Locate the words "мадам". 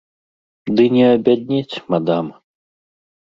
1.95-2.25